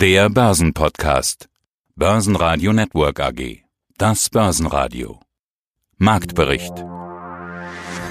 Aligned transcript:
Der 0.00 0.30
Börsenpodcast. 0.30 1.50
Börsenradio 1.94 2.72
Network 2.72 3.20
AG. 3.20 3.64
Das 3.98 4.30
Börsenradio. 4.30 5.20
Marktbericht. 5.98 6.72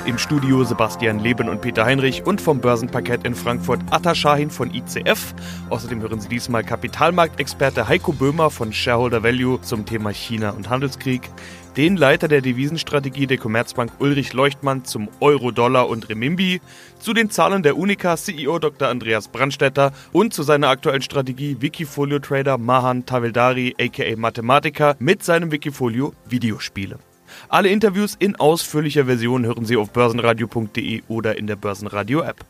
Im 0.06 0.20
Studio 0.20 0.64
Sebastian 0.64 1.18
Leben 1.18 1.50
und 1.50 1.62
Peter 1.62 1.86
Heinrich 1.86 2.28
und 2.28 2.42
vom 2.42 2.62
Börsenparkett 2.62 3.26
in 3.26 3.34
Frankfurt 3.34 3.82
Atta 3.90 4.14
Shahin 4.14 4.52
von 4.52 4.72
ICF. 4.72 5.34
Außerdem 5.72 6.02
hören 6.02 6.22
Sie 6.22 6.30
diesmal 6.30 6.64
Kapitalmarktexperte 6.64 7.88
Heiko 7.88 8.14
Böhmer 8.14 8.52
von 8.52 8.72
Shareholder 8.72 9.24
Value 9.24 9.60
zum 9.62 9.88
Thema 9.88 10.12
China 10.12 10.52
und 10.52 10.70
Handelskrieg, 10.70 11.30
den 11.78 11.98
Leiter 11.98 12.28
der 12.28 12.42
Devisenstrategie 12.42 13.28
der 13.28 13.38
Commerzbank 13.38 13.92
Ulrich 14.00 14.34
Leuchtmann 14.34 14.86
zum 14.86 15.08
Euro, 15.20 15.52
Dollar 15.52 15.88
und 15.90 16.10
Remimbi, 16.10 16.62
zu 17.00 17.14
den 17.14 17.30
Zahlen 17.30 17.64
der 17.64 17.78
Unica 17.78 18.18
CEO 18.18 18.60
Dr. 18.60 18.88
Andreas 18.88 19.28
Brandstetter 19.28 19.94
und 20.12 20.34
zu 20.34 20.44
seiner 20.44 20.70
aktuellen 20.70 21.02
Strategie 21.02 21.58
Wikifolio 21.60 22.20
Trader 22.20 22.58
Mahan 22.58 23.06
Taveldari 23.06 23.76
aka 23.80 24.16
Mathematiker 24.18 24.96
mit 25.00 25.24
seinem 25.24 25.52
Wikifolio 25.52 26.14
Videospiele. 26.28 27.00
Alle 27.48 27.70
Interviews 27.70 28.16
in 28.18 28.36
ausführlicher 28.36 29.06
Version 29.06 29.46
hören 29.46 29.66
Sie 29.66 29.78
auf 29.78 29.92
börsenradio.de 29.92 31.04
oder 31.08 31.38
in 31.38 31.48
der 31.48 31.56
Börsenradio 31.56 32.22
App. 32.22 32.44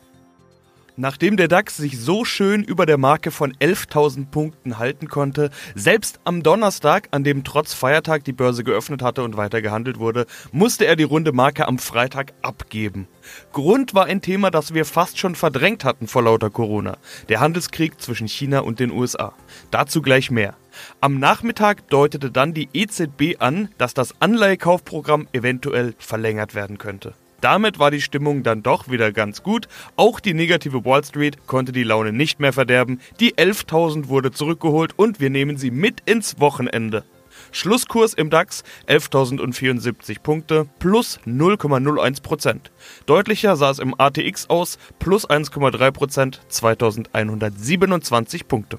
Nachdem 1.00 1.38
der 1.38 1.48
DAX 1.48 1.78
sich 1.78 1.98
so 1.98 2.26
schön 2.26 2.62
über 2.62 2.84
der 2.84 2.98
Marke 2.98 3.30
von 3.30 3.54
11.000 3.54 4.26
Punkten 4.26 4.76
halten 4.76 5.08
konnte, 5.08 5.48
selbst 5.74 6.20
am 6.24 6.42
Donnerstag, 6.42 7.08
an 7.10 7.24
dem 7.24 7.42
trotz 7.42 7.72
Feiertag 7.72 8.22
die 8.24 8.34
Börse 8.34 8.64
geöffnet 8.64 9.00
hatte 9.00 9.22
und 9.22 9.38
weiter 9.38 9.62
gehandelt 9.62 9.98
wurde, 9.98 10.26
musste 10.52 10.84
er 10.84 10.96
die 10.96 11.04
runde 11.04 11.32
Marke 11.32 11.66
am 11.66 11.78
Freitag 11.78 12.34
abgeben. 12.42 13.08
Grund 13.54 13.94
war 13.94 14.04
ein 14.04 14.20
Thema, 14.20 14.50
das 14.50 14.74
wir 14.74 14.84
fast 14.84 15.18
schon 15.18 15.36
verdrängt 15.36 15.86
hatten 15.86 16.06
vor 16.06 16.22
lauter 16.22 16.50
Corona, 16.50 16.98
der 17.30 17.40
Handelskrieg 17.40 17.98
zwischen 17.98 18.28
China 18.28 18.58
und 18.58 18.78
den 18.78 18.90
USA. 18.90 19.32
Dazu 19.70 20.02
gleich 20.02 20.30
mehr. 20.30 20.54
Am 21.00 21.18
Nachmittag 21.18 21.88
deutete 21.88 22.30
dann 22.30 22.52
die 22.52 22.68
EZB 22.74 23.36
an, 23.38 23.70
dass 23.78 23.94
das 23.94 24.20
Anleihekaufprogramm 24.20 25.28
eventuell 25.32 25.94
verlängert 25.98 26.54
werden 26.54 26.76
könnte. 26.76 27.14
Damit 27.40 27.78
war 27.78 27.90
die 27.90 28.02
Stimmung 28.02 28.42
dann 28.42 28.62
doch 28.62 28.88
wieder 28.88 29.12
ganz 29.12 29.42
gut. 29.42 29.68
Auch 29.96 30.20
die 30.20 30.34
negative 30.34 30.84
Wall 30.84 31.04
Street 31.04 31.46
konnte 31.46 31.72
die 31.72 31.84
Laune 31.84 32.12
nicht 32.12 32.40
mehr 32.40 32.52
verderben. 32.52 33.00
Die 33.18 33.34
11.000 33.34 34.08
wurde 34.08 34.30
zurückgeholt 34.30 34.92
und 34.96 35.20
wir 35.20 35.30
nehmen 35.30 35.56
sie 35.56 35.70
mit 35.70 36.00
ins 36.08 36.40
Wochenende. 36.40 37.04
Schlusskurs 37.52 38.14
im 38.14 38.30
DAX 38.30 38.64
11.074 38.88 40.20
Punkte 40.22 40.66
plus 40.78 41.20
0,01%. 41.26 42.60
Deutlicher 43.06 43.56
sah 43.56 43.70
es 43.70 43.78
im 43.78 43.94
ATX 43.98 44.50
aus 44.50 44.78
plus 44.98 45.28
1,3%, 45.28 46.38
2.127 46.50 48.46
Punkte. 48.46 48.78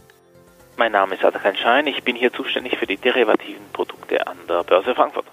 Mein 0.78 0.92
Name 0.92 1.16
ist 1.16 1.24
Atakan 1.24 1.56
Schein, 1.56 1.88
ich 1.88 2.04
bin 2.04 2.16
hier 2.16 2.32
zuständig 2.32 2.78
für 2.78 2.88
die 2.88 2.98
derivativen 2.98 3.62
Produkte 3.74 4.26
an 4.26 4.38
der 4.48 4.64
Börse 4.64 4.96
Frankfurt. 4.96 5.26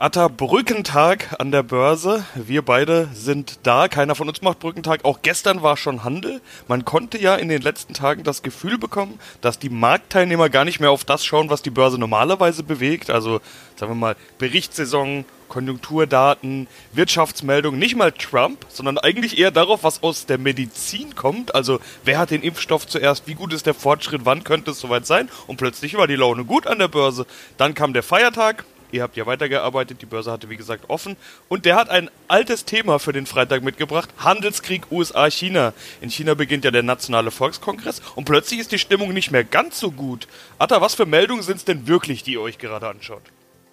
Atta, 0.00 0.28
Brückentag 0.28 1.36
an 1.40 1.52
der 1.52 1.62
Börse. 1.62 2.24
Wir 2.34 2.62
beide 2.62 3.10
sind 3.12 3.58
da. 3.64 3.86
Keiner 3.86 4.14
von 4.14 4.30
uns 4.30 4.40
macht 4.40 4.58
Brückentag. 4.58 5.04
Auch 5.04 5.20
gestern 5.20 5.62
war 5.62 5.76
schon 5.76 6.04
Handel. 6.04 6.40
Man 6.68 6.86
konnte 6.86 7.18
ja 7.18 7.34
in 7.34 7.50
den 7.50 7.60
letzten 7.60 7.92
Tagen 7.92 8.22
das 8.22 8.42
Gefühl 8.42 8.78
bekommen, 8.78 9.20
dass 9.42 9.58
die 9.58 9.68
Marktteilnehmer 9.68 10.48
gar 10.48 10.64
nicht 10.64 10.80
mehr 10.80 10.90
auf 10.90 11.04
das 11.04 11.22
schauen, 11.22 11.50
was 11.50 11.60
die 11.60 11.68
Börse 11.68 11.98
normalerweise 11.98 12.62
bewegt. 12.62 13.10
Also, 13.10 13.42
sagen 13.76 13.92
wir 13.92 13.94
mal, 13.94 14.16
Berichtssaison, 14.38 15.26
Konjunkturdaten, 15.50 16.66
Wirtschaftsmeldungen, 16.94 17.78
nicht 17.78 17.94
mal 17.94 18.12
Trump, 18.12 18.64
sondern 18.70 18.96
eigentlich 18.96 19.36
eher 19.36 19.50
darauf, 19.50 19.84
was 19.84 20.02
aus 20.02 20.24
der 20.24 20.38
Medizin 20.38 21.14
kommt. 21.14 21.54
Also, 21.54 21.78
wer 22.04 22.18
hat 22.18 22.30
den 22.30 22.40
Impfstoff 22.40 22.86
zuerst? 22.86 23.26
Wie 23.26 23.34
gut 23.34 23.52
ist 23.52 23.66
der 23.66 23.74
Fortschritt? 23.74 24.22
Wann 24.24 24.44
könnte 24.44 24.70
es 24.70 24.80
soweit 24.80 25.04
sein? 25.04 25.28
Und 25.46 25.58
plötzlich 25.58 25.98
war 25.98 26.06
die 26.06 26.16
Laune 26.16 26.46
gut 26.46 26.66
an 26.66 26.78
der 26.78 26.88
Börse. 26.88 27.26
Dann 27.58 27.74
kam 27.74 27.92
der 27.92 28.02
Feiertag. 28.02 28.64
Ihr 28.92 29.02
habt 29.02 29.16
ja 29.16 29.26
weitergearbeitet, 29.26 30.02
die 30.02 30.06
Börse 30.06 30.30
hatte 30.32 30.50
wie 30.50 30.56
gesagt 30.56 30.84
offen. 30.88 31.16
Und 31.48 31.64
der 31.64 31.76
hat 31.76 31.88
ein 31.90 32.10
altes 32.28 32.64
Thema 32.64 32.98
für 32.98 33.12
den 33.12 33.26
Freitag 33.26 33.62
mitgebracht: 33.62 34.10
Handelskrieg 34.18 34.90
USA-China. 34.90 35.72
In 36.00 36.10
China 36.10 36.34
beginnt 36.34 36.64
ja 36.64 36.70
der 36.70 36.82
Nationale 36.82 37.30
Volkskongress 37.30 38.02
und 38.14 38.24
plötzlich 38.24 38.60
ist 38.60 38.72
die 38.72 38.78
Stimmung 38.78 39.12
nicht 39.12 39.30
mehr 39.30 39.44
ganz 39.44 39.78
so 39.78 39.90
gut. 39.90 40.26
Atta, 40.58 40.80
was 40.80 40.94
für 40.94 41.06
Meldungen 41.06 41.42
sind 41.42 41.56
es 41.56 41.64
denn 41.64 41.86
wirklich, 41.86 42.22
die 42.22 42.32
ihr 42.32 42.40
euch 42.40 42.58
gerade 42.58 42.88
anschaut? 42.88 43.22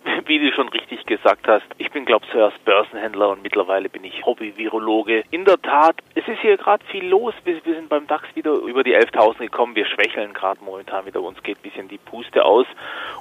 Wie 0.26 0.40
du 0.40 0.52
schon 0.54 0.70
richtig 0.70 1.06
gesagt 1.06 1.48
hast, 1.48 1.66
ich 1.78 1.92
bin, 1.92 2.06
glaube 2.06 2.26
zuerst 2.32 2.64
Börsenhändler 2.66 3.30
und 3.30 3.44
mittlerweile 3.44 3.90
bin 3.90 4.04
ich 4.04 4.26
Hobby-Virologe. 4.26 5.24
In 5.32 5.46
der 5.46 5.62
Tat, 5.62 5.98
es 6.16 6.28
ist 6.28 6.40
hier 6.40 6.58
gerade 6.58 6.84
viel 6.86 7.06
los. 7.06 7.34
Wir, 7.44 7.64
wir, 7.66 7.76
sind 7.76 7.90
beim 7.90 8.08
DAX 8.08 8.28
wieder 8.36 8.52
über 8.52 8.84
die 8.84 8.96
11.000 8.96 9.40
gekommen. 9.40 9.76
Wir 9.76 9.86
schwächeln 9.86 10.34
gerade 10.34 10.64
momentan 10.64 11.06
wieder. 11.06 11.22
Uns 11.22 11.42
geht 11.44 11.62
bisschen 11.62 11.88
die 11.88 11.98
Puste 11.98 12.46
aus. 12.46 12.66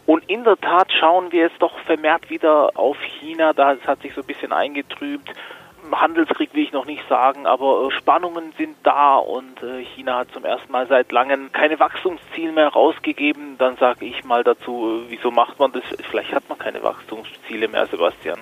Und 0.06 0.28
in 0.28 0.44
der 0.44 0.56
Tat 0.56 0.92
schauen 0.92 1.32
wir 1.32 1.42
jetzt 1.42 1.60
doch 1.60 1.78
vermehrt 1.80 2.30
wieder 2.30 2.70
auf 2.74 3.00
China. 3.02 3.52
Da 3.52 3.76
hat 3.86 4.02
sich 4.02 4.14
so 4.14 4.20
ein 4.20 4.26
bisschen 4.26 4.52
eingetrübt. 4.52 5.30
Handelskrieg 5.94 6.54
will 6.54 6.64
ich 6.64 6.72
noch 6.72 6.86
nicht 6.86 7.02
sagen, 7.08 7.46
aber 7.46 7.88
äh, 7.88 7.96
Spannungen 7.96 8.52
sind 8.56 8.76
da 8.82 9.16
und 9.16 9.62
äh, 9.62 9.84
China 9.94 10.18
hat 10.18 10.32
zum 10.32 10.44
ersten 10.44 10.70
Mal 10.72 10.86
seit 10.86 11.12
langem 11.12 11.52
keine 11.52 11.78
Wachstumsziele 11.78 12.52
mehr 12.52 12.68
rausgegeben. 12.68 13.58
Dann 13.58 13.76
sage 13.76 14.06
ich 14.06 14.24
mal 14.24 14.44
dazu, 14.44 15.04
äh, 15.06 15.10
wieso 15.10 15.30
macht 15.30 15.58
man 15.58 15.72
das? 15.72 15.82
Vielleicht 16.10 16.32
hat 16.32 16.48
man 16.48 16.58
keine 16.58 16.82
Wachstumsziele 16.82 17.68
mehr, 17.68 17.86
Sebastian. 17.86 18.38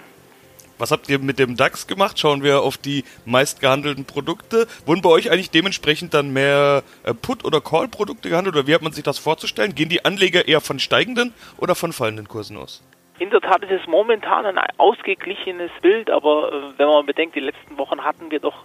Was 0.78 0.90
habt 0.90 1.08
ihr 1.08 1.20
mit 1.20 1.38
dem 1.38 1.56
DAX 1.56 1.86
gemacht? 1.86 2.18
Schauen 2.18 2.42
wir 2.42 2.62
auf 2.62 2.76
die 2.76 3.04
meistgehandelten 3.24 4.06
Produkte. 4.06 4.66
Wurden 4.86 5.02
bei 5.02 5.08
euch 5.08 5.30
eigentlich 5.30 5.50
dementsprechend 5.50 6.14
dann 6.14 6.32
mehr 6.32 6.82
Put- 7.22 7.44
oder 7.44 7.60
Call-Produkte 7.60 8.28
gehandelt 8.28 8.56
oder 8.56 8.66
wie 8.66 8.74
hat 8.74 8.82
man 8.82 8.92
sich 8.92 9.04
das 9.04 9.18
vorzustellen? 9.18 9.76
Gehen 9.76 9.88
die 9.88 10.04
Anleger 10.04 10.48
eher 10.48 10.60
von 10.60 10.80
steigenden 10.80 11.32
oder 11.58 11.76
von 11.76 11.92
fallenden 11.92 12.26
Kursen 12.26 12.56
aus? 12.56 12.82
In 13.18 13.30
der 13.30 13.40
Tat 13.40 13.62
ist 13.62 13.70
es 13.70 13.86
momentan 13.86 14.44
ein 14.44 14.58
ausgeglichenes 14.76 15.70
Bild, 15.80 16.10
aber 16.10 16.52
äh, 16.52 16.78
wenn 16.78 16.88
man 16.88 17.06
bedenkt, 17.06 17.36
die 17.36 17.40
letzten 17.40 17.78
Wochen 17.78 18.02
hatten 18.02 18.30
wir 18.30 18.40
doch 18.40 18.64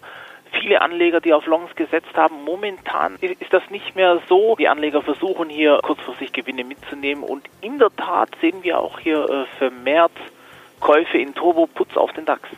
viele 0.59 0.81
Anleger, 0.81 1.21
die 1.21 1.33
auf 1.33 1.45
Longs 1.45 1.75
gesetzt 1.75 2.15
haben. 2.15 2.43
Momentan 2.43 3.15
ist 3.17 3.53
das 3.53 3.69
nicht 3.69 3.95
mehr 3.95 4.19
so. 4.27 4.55
Die 4.55 4.67
Anleger 4.67 5.03
versuchen 5.03 5.49
hier 5.49 5.79
kurzfristig 5.83 6.33
Gewinne 6.33 6.63
mitzunehmen 6.63 7.23
und 7.23 7.47
in 7.61 7.77
der 7.77 7.95
Tat 7.95 8.29
sehen 8.41 8.63
wir 8.63 8.79
auch 8.79 8.99
hier 8.99 9.29
äh, 9.29 9.45
vermehrt 9.57 10.11
Käufe 10.79 11.19
in 11.19 11.35
Turbo-Putz 11.35 11.95
auf 11.95 12.11
den 12.13 12.25
DAX. 12.25 12.49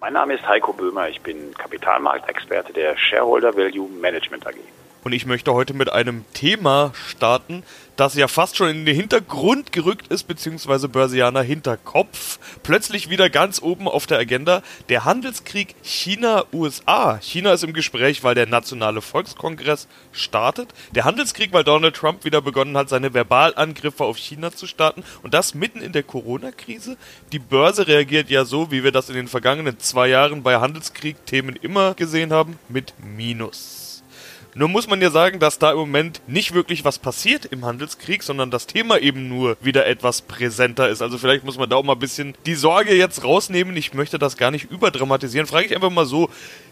Mein 0.00 0.14
Name 0.14 0.34
ist 0.34 0.46
Heiko 0.46 0.72
Böhmer, 0.72 1.08
ich 1.08 1.20
bin 1.20 1.54
Kapitalmarktexperte 1.54 2.72
der 2.72 2.96
Shareholder 2.96 3.56
Value 3.56 3.88
Management 3.88 4.46
AG. 4.46 4.56
Und 5.04 5.12
ich 5.12 5.26
möchte 5.26 5.52
heute 5.52 5.74
mit 5.74 5.92
einem 5.92 6.24
Thema 6.32 6.92
starten, 6.94 7.62
das 7.96 8.14
ja 8.14 8.26
fast 8.26 8.56
schon 8.56 8.70
in 8.70 8.86
den 8.86 8.96
Hintergrund 8.96 9.70
gerückt 9.70 10.08
ist, 10.08 10.24
beziehungsweise 10.24 10.88
Börsianer 10.88 11.42
Hinterkopf. 11.42 12.38
Plötzlich 12.62 13.10
wieder 13.10 13.28
ganz 13.28 13.60
oben 13.60 13.86
auf 13.86 14.06
der 14.06 14.18
Agenda 14.18 14.62
der 14.88 15.04
Handelskrieg 15.04 15.74
China-USA. 15.82 17.18
China 17.20 17.52
ist 17.52 17.64
im 17.64 17.74
Gespräch, 17.74 18.24
weil 18.24 18.34
der 18.34 18.46
Nationale 18.46 19.02
Volkskongress 19.02 19.88
startet. 20.10 20.70
Der 20.92 21.04
Handelskrieg, 21.04 21.52
weil 21.52 21.64
Donald 21.64 21.94
Trump 21.94 22.24
wieder 22.24 22.40
begonnen 22.40 22.76
hat, 22.76 22.88
seine 22.88 23.12
Verbalangriffe 23.12 24.04
auf 24.04 24.16
China 24.16 24.52
zu 24.52 24.66
starten. 24.66 25.04
Und 25.22 25.34
das 25.34 25.54
mitten 25.54 25.82
in 25.82 25.92
der 25.92 26.02
Corona-Krise. 26.02 26.96
Die 27.30 27.38
Börse 27.38 27.86
reagiert 27.86 28.30
ja 28.30 28.46
so, 28.46 28.70
wie 28.70 28.82
wir 28.82 28.90
das 28.90 29.10
in 29.10 29.16
den 29.16 29.28
vergangenen 29.28 29.78
zwei 29.78 30.08
Jahren 30.08 30.42
bei 30.42 30.56
Handelskrieg-Themen 30.56 31.56
immer 31.56 31.92
gesehen 31.92 32.32
haben, 32.32 32.58
mit 32.70 32.94
Minus. 32.98 33.93
Nur 34.56 34.68
muss 34.68 34.86
man 34.86 35.02
ja 35.02 35.10
sagen, 35.10 35.40
dass 35.40 35.58
da 35.58 35.72
im 35.72 35.78
Moment 35.78 36.22
nicht 36.28 36.54
wirklich 36.54 36.84
was 36.84 37.00
passiert 37.00 37.44
im 37.46 37.64
Handelskrieg, 37.64 38.22
sondern 38.22 38.52
das 38.52 38.68
Thema 38.68 38.98
eben 38.98 39.28
nur 39.28 39.56
wieder 39.60 39.84
etwas 39.86 40.22
präsenter 40.22 40.88
ist. 40.88 41.02
Also 41.02 41.18
vielleicht 41.18 41.44
muss 41.44 41.58
man 41.58 41.68
da 41.68 41.74
auch 41.74 41.82
mal 41.82 41.94
ein 41.94 41.98
bisschen 41.98 42.36
die 42.46 42.54
Sorge 42.54 42.94
jetzt 42.94 43.24
rausnehmen. 43.24 43.76
Ich 43.76 43.94
möchte 43.94 44.16
das 44.16 44.36
gar 44.36 44.52
nicht 44.52 44.70
überdramatisieren. 44.70 45.48
Frage 45.48 45.66
ich 45.66 45.74
einfach 45.74 45.90
mal 45.90 46.06
so, 46.06 46.30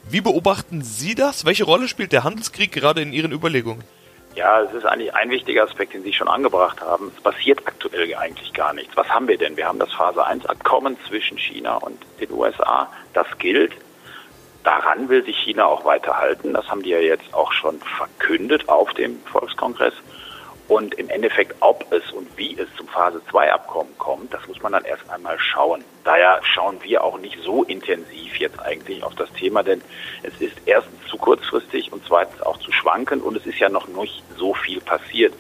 wie 0.09 0.20
beobachten 0.20 0.82
Sie 0.82 1.16
das? 1.16 1.44
Welche 1.44 1.65
Rolle 1.65 1.88
spielt 1.88 2.12
der 2.12 2.22
Handelskrieg 2.22 2.70
gerade 2.70 3.03
in 3.03 3.12
Ihren 3.12 3.32
Überlegungen? 3.32 3.82
Ja, 4.37 4.62
es 4.62 4.72
ist 4.72 4.87
eigentlich 4.87 5.12
ein 5.14 5.31
wichtiger 5.31 5.64
Aspekt, 5.64 5.93
den 5.93 6.04
Sie 6.04 6.12
schon 6.12 6.28
angebracht 6.28 6.81
haben. 6.81 7.11
Es 7.17 7.23
passiert 7.23 7.67
aktuell 7.67 8.14
eigentlich 8.14 8.52
gar 8.52 8.73
nichts. 8.73 8.96
Was 8.96 9.08
haben 9.08 9.26
wir 9.26 9.37
denn? 9.37 9.56
Wir 9.56 9.67
haben 9.67 9.81
das 9.81 9.93
Phase 9.93 10.25
1 10.25 10.46
Abkommen 10.46 10.96
zwischen 11.08 11.37
China 11.37 11.78
und 11.78 11.99
den 12.20 12.31
USA. 12.31 12.88
Das 13.12 13.26
gilt 13.38 13.73
daran 14.64 15.09
will 15.09 15.25
sich 15.25 15.37
China 15.38 15.67
auch 15.67 15.85
weiterhalten. 15.85 16.55
Das 16.55 16.69
haben 16.69 16.82
die 16.82 16.91
ja 16.91 16.99
jetzt 16.99 17.32
auch 17.35 17.53
schon 17.53 17.79
verkündet 17.81 18.69
auf 18.69 18.93
dem 18.94 19.20
Volkskongress. 19.25 19.94
Und 20.69 20.94
im 20.94 21.11
Endeffekt, 21.11 21.56
ob 21.61 21.85
es 21.93 22.11
und 22.12 22.26
wie 22.38 22.56
es 22.59 22.69
zum 22.76 22.88
Phase 22.88 23.20
2 23.31 23.53
Abkommen 23.53 23.91
kommt, 23.99 24.32
das 24.32 24.47
muss 24.47 24.62
man 24.62 24.73
dann 24.73 24.85
erst 24.85 25.09
einmal 25.11 25.38
schauen. 25.38 25.85
Daher 26.05 26.41
schauen 26.43 26.79
wir 26.82 27.05
auch 27.05 27.19
nicht 27.19 27.37
so 27.43 27.64
intensiv 27.64 28.37
jetzt 28.37 28.59
eigentlich 28.61 29.03
auf 29.03 29.14
das 29.17 29.31
Thema, 29.32 29.62
denn 29.62 29.82
es 30.23 30.41
ist 30.41 30.56
erstens 30.64 31.05
zu 31.09 31.19
kurzfristig 31.19 31.93
und 31.93 32.03
zweitens 32.06 32.41
auch 32.43 32.59
zu 32.59 32.73
schwankend 32.73 33.23
und 33.23 33.37
es 33.37 33.44
ist 33.44 33.59
ja 33.59 33.69
noch 33.69 33.88
nicht 33.88 34.23
so 34.38 34.55
viel 34.55 34.81
passiert 34.81 35.35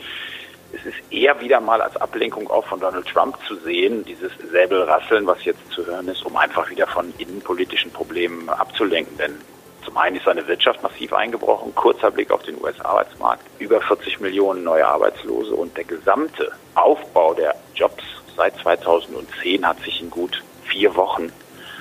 es 0.72 0.86
ist 0.86 0.96
eher 1.10 1.40
wieder 1.40 1.60
mal 1.60 1.80
als 1.82 1.96
Ablenkung 1.96 2.50
auch 2.50 2.66
von 2.66 2.80
Donald 2.80 3.06
Trump 3.06 3.36
zu 3.46 3.56
sehen, 3.56 4.04
dieses 4.04 4.32
Säbelrasseln, 4.50 5.26
was 5.26 5.44
jetzt 5.44 5.70
zu 5.70 5.84
hören 5.86 6.08
ist, 6.08 6.24
um 6.24 6.36
einfach 6.36 6.68
wieder 6.70 6.86
von 6.86 7.12
innenpolitischen 7.18 7.90
Problemen 7.92 8.48
abzulenken. 8.48 9.16
Denn 9.18 9.38
Zum 9.84 9.96
einen 9.96 10.16
ist 10.16 10.24
seine 10.24 10.46
Wirtschaft 10.46 10.82
massiv 10.82 11.12
eingebrochen, 11.12 11.74
kurzer 11.74 12.10
Blick 12.10 12.30
auf 12.30 12.42
den 12.44 12.60
US-Arbeitsmarkt, 12.62 13.44
über 13.58 13.80
40 13.80 14.20
Millionen 14.20 14.64
neue 14.64 14.86
Arbeitslose 14.86 15.54
und 15.54 15.76
der 15.76 15.84
gesamte 15.84 16.52
Aufbau 16.74 17.34
der 17.34 17.54
Jobs 17.74 18.04
seit 18.36 18.56
2010 18.58 19.66
hat 19.66 19.80
sich 19.80 20.00
in 20.00 20.08
gut 20.08 20.42
vier 20.64 20.94
Wochen 20.94 21.32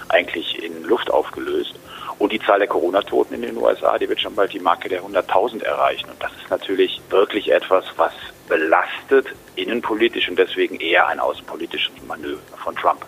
eigentlich 0.10 0.62
in 0.62 0.84
Luft 0.84 1.12
aufgelöst. 1.12 1.76
Und 2.20 2.32
die 2.32 2.40
Zahl 2.40 2.60
der 2.60 2.68
Corona-Toten 2.68 3.36
in 3.36 3.42
den 3.42 3.58
USA, 3.58 3.98
die 3.98 4.08
wird 4.08 4.22
schon 4.22 4.36
bald 4.36 4.54
die 4.54 4.60
Marke 4.60 4.90
der 4.90 5.04
100.000 5.04 5.64
erreichen. 5.64 6.10
Und 6.10 6.22
das 6.22 6.32
ist 6.34 6.50
natürlich 6.50 7.02
wirklich 7.10 7.52
etwas, 7.52 7.86
was 7.98 8.14
belastet 8.48 9.28
innenpolitisch 9.56 10.30
und 10.30 10.38
deswegen 10.38 10.80
eher 10.80 11.08
ein 11.08 11.20
außenpolitisches 11.20 11.92
Manöver 12.08 12.40
von 12.64 12.76
Trump. 12.76 13.06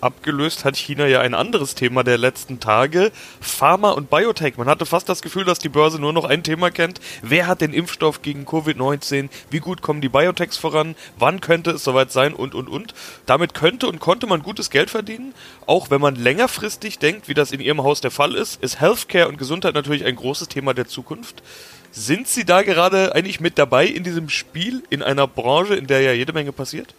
Abgelöst 0.00 0.64
hat 0.64 0.76
China 0.76 1.06
ja 1.06 1.20
ein 1.20 1.34
anderes 1.34 1.74
Thema 1.74 2.04
der 2.04 2.18
letzten 2.18 2.60
Tage, 2.60 3.10
Pharma 3.40 3.90
und 3.90 4.10
Biotech. 4.10 4.56
Man 4.56 4.68
hatte 4.68 4.86
fast 4.86 5.08
das 5.08 5.22
Gefühl, 5.22 5.44
dass 5.44 5.58
die 5.58 5.68
Börse 5.68 6.00
nur 6.00 6.12
noch 6.12 6.24
ein 6.24 6.42
Thema 6.42 6.70
kennt. 6.70 7.00
Wer 7.22 7.46
hat 7.46 7.60
den 7.60 7.72
Impfstoff 7.72 8.22
gegen 8.22 8.44
Covid-19? 8.44 9.28
Wie 9.50 9.58
gut 9.60 9.82
kommen 9.82 10.00
die 10.00 10.08
Biotechs 10.08 10.56
voran? 10.56 10.94
Wann 11.18 11.40
könnte 11.40 11.72
es 11.72 11.84
soweit 11.84 12.12
sein? 12.12 12.34
Und, 12.34 12.54
und, 12.54 12.68
und. 12.68 12.94
Damit 13.26 13.54
könnte 13.54 13.88
und 13.88 13.98
konnte 13.98 14.26
man 14.26 14.42
gutes 14.42 14.70
Geld 14.70 14.90
verdienen. 14.90 15.34
Auch 15.66 15.90
wenn 15.90 16.00
man 16.00 16.14
längerfristig 16.14 16.98
denkt, 16.98 17.28
wie 17.28 17.34
das 17.34 17.50
in 17.50 17.60
Ihrem 17.60 17.82
Haus 17.82 18.00
der 18.00 18.10
Fall 18.10 18.34
ist, 18.34 18.62
ist 18.62 18.80
Healthcare 18.80 19.28
und 19.28 19.38
Gesundheit 19.38 19.74
natürlich 19.74 20.04
ein 20.04 20.16
großes 20.16 20.48
Thema 20.48 20.74
der 20.74 20.86
Zukunft. 20.86 21.42
Sind 21.90 22.28
Sie 22.28 22.44
da 22.44 22.62
gerade 22.62 23.14
eigentlich 23.14 23.40
mit 23.40 23.58
dabei 23.58 23.86
in 23.86 24.04
diesem 24.04 24.28
Spiel, 24.28 24.82
in 24.90 25.02
einer 25.02 25.26
Branche, 25.26 25.74
in 25.74 25.86
der 25.86 26.02
ja 26.02 26.12
jede 26.12 26.32
Menge 26.32 26.52
passiert? 26.52 26.94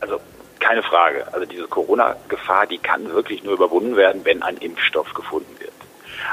Also 0.00 0.18
keine 0.70 0.82
Frage. 0.84 1.26
Also 1.32 1.46
diese 1.46 1.66
Corona-Gefahr, 1.66 2.68
die 2.68 2.78
kann 2.78 3.12
wirklich 3.12 3.42
nur 3.42 3.54
überwunden 3.54 3.96
werden, 3.96 4.24
wenn 4.24 4.40
ein 4.44 4.56
Impfstoff 4.58 5.12
gefunden 5.14 5.52
wird. 5.58 5.72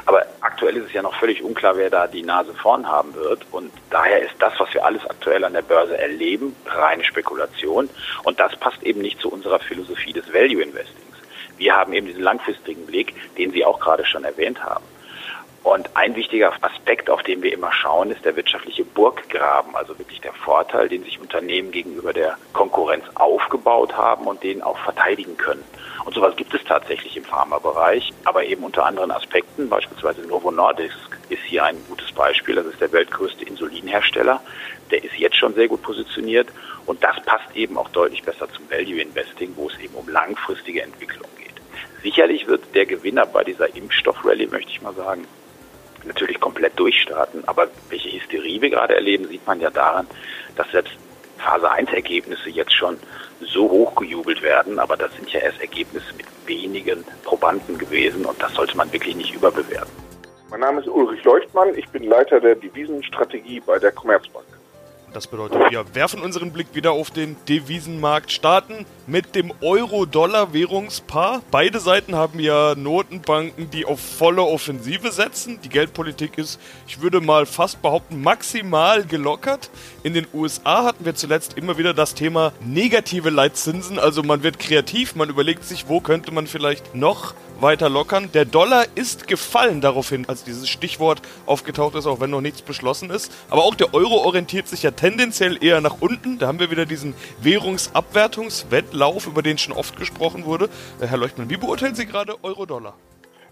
Aber 0.05 0.27
aktuell 0.41 0.77
ist 0.77 0.85
es 0.85 0.93
ja 0.93 1.01
noch 1.01 1.15
völlig 1.15 1.41
unklar, 1.41 1.75
wer 1.75 1.89
da 1.89 2.05
die 2.05 2.21
Nase 2.21 2.53
vorn 2.53 2.87
haben 2.87 3.15
wird. 3.15 3.47
Und 3.49 3.71
daher 3.89 4.21
ist 4.21 4.35
das, 4.37 4.53
was 4.59 4.71
wir 4.75 4.85
alles 4.85 5.03
aktuell 5.09 5.43
an 5.43 5.53
der 5.53 5.63
Börse 5.63 5.97
erleben, 5.97 6.55
reine 6.67 7.03
Spekulation. 7.03 7.89
Und 8.25 8.39
das 8.39 8.55
passt 8.57 8.83
eben 8.83 9.01
nicht 9.01 9.19
zu 9.19 9.31
unserer 9.31 9.57
Philosophie 9.57 10.13
des 10.13 10.31
Value 10.31 10.61
Investings. 10.61 11.17
Wir 11.57 11.75
haben 11.75 11.93
eben 11.93 12.05
diesen 12.05 12.21
langfristigen 12.21 12.85
Blick, 12.85 13.15
den 13.39 13.49
Sie 13.49 13.65
auch 13.65 13.79
gerade 13.79 14.05
schon 14.05 14.23
erwähnt 14.23 14.63
haben. 14.63 14.85
Und 15.63 15.89
ein 15.95 16.15
wichtiger 16.15 16.53
Aspekt, 16.61 17.09
auf 17.09 17.23
den 17.23 17.41
wir 17.41 17.51
immer 17.51 17.73
schauen, 17.73 18.11
ist 18.11 18.23
der 18.23 18.35
wirtschaftliche 18.35 18.85
Burggraben, 18.85 19.75
also 19.75 19.97
wirklich 19.99 20.21
der 20.21 20.33
Vorteil, 20.33 20.87
den 20.87 21.03
sich 21.03 21.19
Unternehmen 21.19 21.71
gegenüber 21.71 22.13
der 22.13 22.37
Konkurrenz 22.53 23.03
aufgebaut 23.15 23.97
haben 23.97 24.27
und 24.27 24.43
den 24.43 24.61
auch 24.61 24.77
verteidigen 24.77 25.35
können. 25.35 25.63
Und 26.05 26.13
sowas 26.13 26.35
gibt 26.37 26.53
es 26.53 26.63
tatsächlich 26.63 27.17
im 27.17 27.25
Pharmabereich, 27.25 28.13
aber 28.23 28.45
eben 28.45 28.63
unter 28.63 28.85
anderen 28.85 29.11
Aspekten, 29.11 29.67
beispielsweise 29.67 30.21
Novo 30.21 30.51
Nordisk 30.51 31.17
ist 31.27 31.43
hier 31.43 31.65
ein 31.65 31.75
gutes 31.89 32.13
Beispiel, 32.13 32.55
das 32.55 32.65
ist 32.67 32.79
der 32.79 32.93
weltgrößte 32.93 33.43
Insulinhersteller, 33.43 34.41
der 34.89 35.03
ist 35.03 35.17
jetzt 35.17 35.35
schon 35.35 35.53
sehr 35.53 35.67
gut 35.67 35.81
positioniert. 35.81 36.47
Und 36.85 37.03
das 37.03 37.21
passt 37.25 37.53
eben 37.53 37.77
auch 37.77 37.89
deutlich 37.89 38.23
besser 38.23 38.47
zum 38.53 38.69
Value 38.69 39.01
Investing, 39.01 39.51
wo 39.57 39.67
es 39.67 39.77
eben 39.79 39.95
um 39.95 40.07
langfristige 40.07 40.81
Entwicklung 40.81 41.27
geht. 41.37 41.55
Sicherlich 42.01 42.47
wird 42.47 42.63
der 42.73 42.85
Gewinner 42.85 43.25
bei 43.25 43.43
dieser 43.43 43.75
Impfstoffrallye, 43.75 44.47
möchte 44.47 44.71
ich 44.71 44.81
mal 44.81 44.93
sagen, 44.93 45.27
natürlich 46.03 46.39
komplett 46.39 46.77
durchstarten. 46.79 47.47
Aber 47.47 47.67
welche 47.89 48.11
Hysterie 48.11 48.61
wir 48.61 48.69
gerade 48.69 48.95
erleben, 48.95 49.27
sieht 49.27 49.45
man 49.45 49.59
ja 49.59 49.69
daran, 49.69 50.07
dass 50.55 50.69
selbst 50.71 50.93
Phase 51.37 51.69
1 51.69 51.91
Ergebnisse 51.93 52.49
jetzt 52.49 52.73
schon 52.73 52.97
so 53.41 53.69
hochgejubelt 53.69 54.41
werden. 54.41 54.79
Aber 54.79 54.97
das 54.97 55.13
sind 55.15 55.31
ja 55.31 55.39
erst 55.41 55.61
Ergebnisse 55.61 56.13
mit 56.15 56.25
wenigen 56.45 57.03
Probanden 57.23 57.77
gewesen 57.77 58.25
und 58.25 58.41
das 58.41 58.53
sollte 58.53 58.75
man 58.77 58.91
wirklich 58.91 59.15
nicht 59.15 59.33
überbewerten. 59.35 59.91
Mein 60.49 60.61
Name 60.61 60.79
ist 60.79 60.87
Ulrich 60.87 61.23
Leuchtmann. 61.25 61.77
Ich 61.77 61.87
bin 61.89 62.03
Leiter 62.03 62.39
der 62.39 62.55
Devisenstrategie 62.55 63.59
bei 63.59 63.77
der 63.79 63.91
Commerzbank. 63.91 64.45
Das 65.13 65.25
bedeutet, 65.25 65.57
wir 65.71 65.95
werfen 65.95 66.21
unseren 66.21 66.51
Blick 66.51 66.67
wieder 66.73 66.91
auf 66.91 67.11
den 67.11 67.37
Devisenmarkt, 67.47 68.29
starten 68.29 68.85
mit 69.07 69.35
dem 69.35 69.53
Euro-Dollar-Währungspaar. 69.61 71.41
Beide 71.49 71.79
Seiten 71.79 72.13
haben 72.15 72.41
ja 72.41 72.75
Notenbanken, 72.75 73.69
die 73.71 73.85
auf 73.85 74.01
volle 74.01 74.41
Offensive 74.43 75.11
setzen. 75.13 75.59
Die 75.63 75.69
Geldpolitik 75.69 76.37
ist, 76.37 76.59
ich 76.87 77.01
würde 77.01 77.21
mal 77.21 77.45
fast 77.45 77.81
behaupten, 77.81 78.21
maximal 78.21 79.05
gelockert. 79.05 79.69
In 80.03 80.13
den 80.13 80.27
USA 80.33 80.83
hatten 80.83 81.05
wir 81.05 81.15
zuletzt 81.15 81.57
immer 81.57 81.77
wieder 81.77 81.93
das 81.93 82.13
Thema 82.13 82.51
negative 82.59 83.29
Leitzinsen. 83.29 83.99
Also 83.99 84.23
man 84.23 84.43
wird 84.43 84.59
kreativ, 84.59 85.15
man 85.15 85.29
überlegt 85.29 85.63
sich, 85.63 85.87
wo 85.87 86.01
könnte 86.01 86.31
man 86.33 86.47
vielleicht 86.47 86.95
noch 86.95 87.33
weiter 87.61 87.89
lockern. 87.89 88.29
Der 88.33 88.45
Dollar 88.45 88.85
ist 88.95 89.27
gefallen 89.27 89.81
daraufhin, 89.81 90.27
als 90.27 90.43
dieses 90.43 90.69
Stichwort 90.69 91.21
aufgetaucht 91.45 91.95
ist, 91.95 92.05
auch 92.05 92.19
wenn 92.19 92.29
noch 92.29 92.41
nichts 92.41 92.61
beschlossen 92.61 93.09
ist. 93.09 93.31
Aber 93.49 93.63
auch 93.63 93.75
der 93.75 93.93
Euro 93.93 94.17
orientiert 94.17 94.67
sich 94.67 94.83
ja 94.83 94.91
tendenziell 95.07 95.63
eher 95.63 95.79
nach 95.79 96.01
unten. 96.01 96.37
Da 96.37 96.47
haben 96.47 96.59
wir 96.59 96.69
wieder 96.69 96.85
diesen 96.85 97.15
Währungsabwertungswettlauf, 97.41 99.25
über 99.25 99.41
den 99.41 99.57
schon 99.57 99.73
oft 99.73 99.97
gesprochen 99.97 100.43
wurde. 100.45 100.65
Äh, 100.99 101.07
Herr 101.07 101.17
Leuchtmann, 101.17 101.49
wie 101.49 101.55
beurteilen 101.55 101.95
Sie 101.95 102.05
gerade 102.05 102.35
Euro-Dollar? 102.43 102.93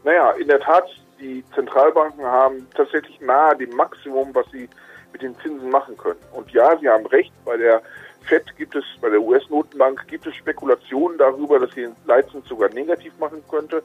Naja, 0.04 0.32
in 0.32 0.50
der 0.50 0.60
Tat, 0.60 0.84
die 1.18 1.46
Zentralbanken 1.56 2.26
haben 2.26 2.68
tatsächlich 2.76 3.22
nahe 3.22 3.56
dem 3.56 3.70
Maximum, 3.70 4.36
was 4.36 4.46
sie 4.52 4.68
mit 5.14 5.22
den 5.22 5.34
Zinsen 5.40 5.70
machen 5.70 5.96
können. 5.98 6.20
Und 6.34 6.52
ja, 6.52 6.78
Sie 6.78 6.90
haben 6.90 7.06
recht, 7.06 7.32
bei 7.46 7.56
der 7.56 7.82
FED 8.28 8.56
gibt 8.58 8.76
es, 8.76 8.84
bei 9.02 9.10
der 9.10 9.22
US-Notenbank 9.22 10.08
gibt 10.08 10.26
es 10.26 10.36
Spekulationen 10.36 11.18
darüber, 11.18 11.60
dass 11.60 11.72
sie 11.72 11.82
den 11.82 11.96
Leitzins 12.06 12.48
sogar 12.48 12.70
negativ 12.70 13.14
machen 13.20 13.44
könnte. 13.50 13.84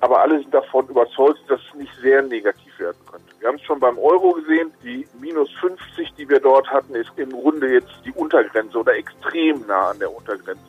Aber 0.00 0.20
alle 0.20 0.38
sind 0.40 0.52
davon 0.52 0.88
überzeugt, 0.88 1.40
dass 1.48 1.60
es 1.60 1.74
nicht 1.78 1.92
sehr 2.00 2.22
negativ 2.22 2.78
werden 2.78 2.98
könnte. 3.10 3.26
Wir 3.38 3.48
haben 3.48 3.56
es 3.56 3.62
schon 3.62 3.80
beim 3.80 3.98
Euro 3.98 4.32
gesehen. 4.32 4.72
Die 4.82 5.06
minus 5.20 5.50
50, 5.60 6.14
die 6.14 6.28
wir 6.28 6.40
dort 6.40 6.70
hatten, 6.70 6.94
ist 6.94 7.12
im 7.16 7.30
Grunde 7.30 7.72
jetzt 7.72 7.92
die 8.04 8.12
Untergrenze 8.12 8.78
oder 8.78 8.94
extrem 8.94 9.66
nah 9.66 9.90
an 9.90 9.98
der 9.98 10.14
Untergrenze. 10.14 10.62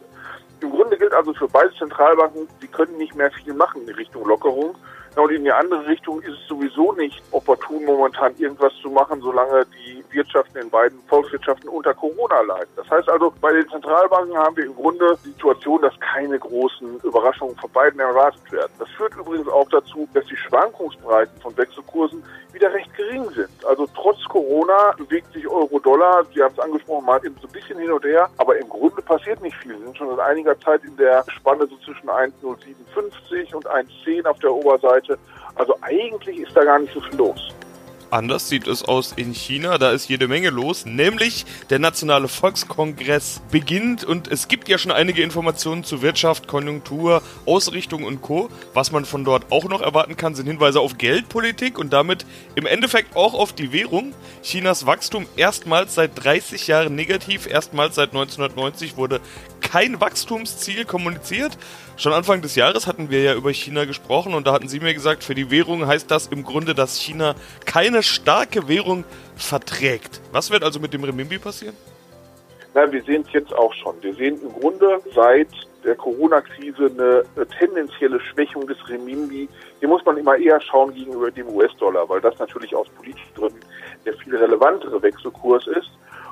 Im 0.62 0.72
Grunde 0.72 0.98
gilt 0.98 1.14
also 1.14 1.34
für 1.34 1.48
beide 1.48 1.74
Zentralbanken, 1.74 2.48
sie 2.62 2.68
können 2.68 2.98
nicht 2.98 3.16
mehr 3.16 3.32
viel 3.32 3.54
machen 3.54 3.88
in 3.88 3.94
Richtung 3.96 4.26
Lockerung. 4.26 4.76
Und 5.16 5.32
in 5.32 5.44
die 5.46 5.52
andere 5.52 5.88
Richtung 5.88 6.22
ist 6.22 6.34
es 6.42 6.48
sowieso 6.48 6.92
nicht 6.94 7.22
opportun, 7.32 7.86
momentan 7.86 8.36
irgendwas 8.38 8.74
zu 8.82 8.90
machen, 8.90 9.22
solange 9.22 9.66
die 9.68 10.04
Wirtschaften 10.12 10.58
in 10.58 10.70
beiden 10.70 11.00
Volkswirtschaften 11.08 11.70
unter 11.70 11.94
Corona 11.94 12.42
leiden. 12.42 12.70
Das 12.76 12.90
heißt 12.90 13.10
also, 13.10 13.34
bei 13.40 13.54
den 13.54 13.68
Zentralbanken 13.70 14.38
haben 14.38 14.58
wir 14.58 14.66
im 14.66 14.76
Grunde 14.76 15.18
die 15.24 15.30
Situation, 15.30 15.82
dass 15.82 15.98
keine 16.02 16.38
großen 16.38 17.00
Überraschungen 17.04 17.56
von 17.56 17.72
beiden 17.72 18.00
erwartet 18.00 18.52
werden. 18.52 18.72
Das 18.78 18.90
führt 18.90 19.16
übrigens 19.16 19.48
auch 19.48 19.70
dazu, 19.70 20.08
dass 20.14 20.26
die 20.26 20.36
Schwankungsbreiten 20.36 21.40
von 21.42 21.56
Wechselkursen 21.56 22.22
wieder 22.56 22.74
recht 22.74 22.94
gering 22.96 23.30
sind. 23.32 23.66
Also 23.66 23.88
trotz 23.94 24.24
Corona 24.26 24.94
bewegt 24.98 25.32
sich 25.34 25.48
Euro-Dollar, 25.48 26.26
Sie 26.34 26.42
haben 26.42 26.54
es 26.54 26.60
angesprochen, 26.60 27.06
mal 27.06 27.24
eben 27.24 27.36
so 27.42 27.48
ein 27.48 27.52
bisschen 27.52 27.78
hin 27.78 27.92
und 27.92 28.04
her, 28.04 28.30
aber 28.38 28.58
im 28.58 28.70
Grunde 28.70 29.02
passiert 29.02 29.42
nicht 29.42 29.56
viel. 29.58 29.78
Wir 29.78 29.86
sind 29.86 29.98
schon 29.98 30.16
seit 30.16 30.20
einiger 30.20 30.60
Zeit 30.62 30.84
in 30.84 30.96
der 30.98 31.24
Spanne 31.30 31.68
so 31.68 31.78
zwischen 31.78 32.10
1,057 32.10 33.54
und 33.54 33.68
1,10 33.68 34.26
auf 34.26 34.40
der 34.40 34.54
Oberseite. 34.54 35.20
Also 35.56 35.76
eigentlich 35.82 36.40
ist 36.40 36.56
da 36.56 36.64
gar 36.64 36.80
nicht 36.80 36.94
so 36.94 37.02
viel 37.02 37.18
los. 37.18 37.54
Anders 38.12 38.50
sieht 38.50 38.68
es 38.68 38.84
aus 38.84 39.14
in 39.16 39.34
China, 39.34 39.78
da 39.78 39.92
ist 39.92 40.10
jede 40.10 40.28
Menge 40.28 40.50
los, 40.50 40.86
nämlich 40.86 41.46
der 41.70 41.80
Nationale 41.80 42.28
Volkskongress 42.28 43.42
beginnt 43.52 44.04
und 44.04 44.28
es 44.28 44.48
gibt 44.48 44.70
ja 44.70 44.78
schon 44.78 44.92
einige 44.92 45.24
Informationen 45.24 45.84
zu 45.84 46.02
Wirtschaft, 46.02 46.48
Konjunktur, 46.48 47.22
Ausrichtung 47.46 48.04
und 48.04 48.22
Co. 48.22 48.50
Was 48.74 48.92
man 48.92 49.06
von 49.06 49.26
dort 49.26 49.52
auch 49.52 49.66
noch 49.66 49.82
erwarten 49.82 50.18
kann, 50.18 50.36
sind 50.36 50.48
Hinweise 50.48 50.80
auf 50.80 50.98
Geldpolitik 50.98 51.80
und 51.80 51.94
damit 51.94 52.26
im 52.56 52.66
Endeffekt 52.66 53.16
auch 53.16 53.34
auf 53.34 53.54
die 53.54 53.72
Währung. 53.72 54.14
Chinas 54.44 54.86
Wachstum 54.86 55.26
erstmals 55.36 55.96
seit 55.96 56.12
30 56.24 56.68
Jahren 56.68 56.96
negativ, 56.96 57.48
erstmals 57.48 57.96
seit 57.96 58.10
1990 58.10 58.98
wurde 58.98 59.20
kein 59.62 60.00
Wachstumsziel 60.00 60.86
kommuniziert. 60.86 61.58
Schon 61.98 62.14
Anfang 62.14 62.42
des 62.42 62.56
Jahres 62.56 62.88
hatten 62.88 63.10
wir 63.10 63.24
ja 63.24 63.34
über 63.34 63.52
China 63.52 63.86
gesprochen 63.86 64.34
und 64.34 64.46
da 64.46 64.54
hatten 64.54 64.68
Sie 64.68 64.80
mir 64.80 64.94
gesagt, 64.94 65.24
für 65.24 65.34
die 65.34 65.50
Währung 65.50 65.88
heißt 65.88 66.12
das 66.12 66.28
im 66.28 66.44
Grunde, 66.44 66.76
dass 66.76 66.98
China 66.98 67.36
keine 67.66 68.04
starke 68.06 68.68
Währung 68.68 69.04
verträgt. 69.36 70.22
Was 70.32 70.52
wird 70.52 70.64
also 70.64 70.80
mit 70.80 70.94
dem 70.94 71.04
Renminbi 71.04 71.38
passieren? 71.38 71.76
Na, 72.74 72.92
wir 72.92 73.02
sehen 73.04 73.24
es 73.26 73.34
jetzt 73.34 73.54
auch 73.54 73.74
schon. 73.74 73.96
Wir 74.02 74.14
sehen 74.14 74.38
im 74.42 74.52
Grunde 74.60 75.00
seit 75.14 75.48
der 75.86 75.96
Corona-Krise 75.96 76.92
eine, 76.98 77.48
tendenzielle 77.60 78.20
Schwächung 78.20 78.68
des 78.68 78.78
Renminbi. 78.90 79.48
Hier 79.80 79.88
muss 79.88 80.04
man 80.04 80.18
immer 80.18 80.36
eher 80.36 80.60
schauen 80.60 80.94
gegenüber 80.94 81.32
dem 81.32 81.48
US-Dollar, 81.48 82.10
weil 82.10 82.20
das 82.20 82.38
natürlich 82.40 82.76
aus 82.76 82.90
politischen 82.90 83.34
Gründen 83.36 83.60
der 84.06 84.14
viel 84.16 84.36
relevantere 84.36 85.02
Wechselkurs 85.02 85.68
ist. 85.68 85.90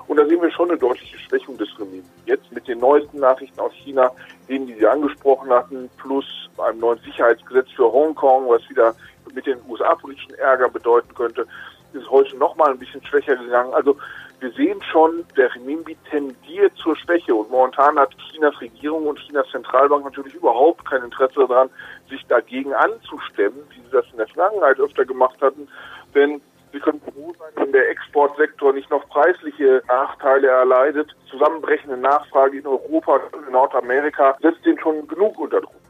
Und 0.08 0.18
da 0.18 0.26
sehen 0.26 0.42
wir 0.42 0.52
schon 0.52 0.70
eine 0.70 0.78
deutliche 0.78 1.18
Schwächung 1.18 1.58
des 1.58 1.70
Renminbi. 1.80 2.06
Jetzt 2.26 2.52
mit 2.52 2.68
den 2.68 2.80
neuesten 2.80 3.20
Nachrichten 3.20 3.60
aus 3.60 3.72
China, 3.74 4.12
denen, 4.50 4.68
die 4.68 4.74
Sie 4.74 4.86
angesprochen 4.86 5.50
hatten, 5.50 5.90
plus 5.98 6.26
einem 6.58 6.80
neuen 6.80 7.00
Sicherheitsgesetz 7.00 7.70
für 7.72 7.92
Hongkong, 7.92 8.50
was 8.50 8.70
wieder 8.70 8.94
mit 9.34 9.46
den 9.46 9.60
USA 9.68 9.96
politischen 9.96 10.36
Ärger 10.36 10.70
bedeuten 10.70 11.14
könnte, 11.16 11.48
ist 11.94 12.10
heute 12.10 12.36
noch 12.38 12.56
mal 12.56 12.70
ein 12.72 12.80
bisschen 12.80 13.06
schwächer 13.06 13.36
gegangen. 13.36 13.74
Also 13.74 13.98
wir 14.40 14.52
sehen 14.52 14.82
schon, 14.92 15.24
der 15.38 15.54
Renminbi 15.54 15.96
tendiert 16.10 16.76
zur 16.76 16.96
Schwäche 16.96 17.34
und 17.34 17.50
momentan 17.50 17.98
hat 17.98 18.10
Chinas 18.18 18.60
Regierung 18.60 19.08
und 19.08 19.20
Chinas 19.20 19.48
Zentralbank 19.52 20.04
natürlich 20.04 20.34
überhaupt 20.34 20.86
kein 20.86 21.04
Interesse 21.04 21.48
daran, 21.48 21.70
sich 22.10 22.26
dagegen 22.28 22.74
anzustemmen, 22.74 23.62
wie 23.70 23.82
sie 23.82 23.92
das 23.92 24.06
in 24.12 24.18
der 24.18 24.28
Vergangenheit 24.28 24.80
öfter 24.80 25.06
gemacht 25.06 25.40
hatten, 25.42 25.68
denn 26.14 26.42
Sie 26.74 26.80
können 26.80 27.02
froh 27.02 27.34
sein, 27.38 27.52
wenn 27.56 27.72
der 27.72 27.88
Exportsektor 27.92 28.74
nicht 28.74 28.90
noch 28.90 29.08
preisliche 29.08 29.84
Nachteile 29.88 30.48
erleidet. 30.48 31.16
Zusammenbrechende 31.30 31.98
Nachfrage 31.98 32.58
in 32.58 32.66
Europa 32.66 33.22
und 33.32 33.46
in 33.46 33.54
Nordamerika 33.54 34.36
setzt 34.42 34.66
den 34.66 34.80
schon 34.80 35.08
genug 35.08 35.38
unter 35.38 35.62
Druck. 35.62 35.83